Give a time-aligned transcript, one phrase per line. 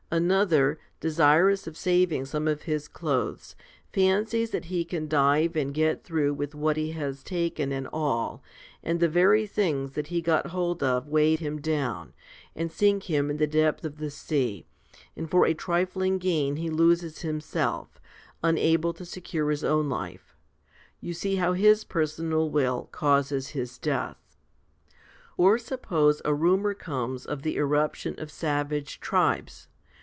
[0.13, 3.55] Another, desirous of saving some of his clothes,
[3.93, 8.43] fancies that he can dive and get through with what he has taken and all,
[8.83, 12.11] and the very things that he got hold of weigh him down,
[12.57, 14.65] and sink him in the depth of the sea,
[15.15, 17.97] and for a trifling gain he loses himself,
[18.43, 20.35] unable to secure his own life.
[20.99, 24.17] You see how his personal will causes his death,
[25.37, 29.67] Or suppose a rumour comes of the irruption of 48 FIFTY SPIRITUAL HOMILIES savage tribes.